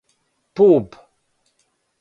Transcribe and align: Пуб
Пуб 0.55 0.87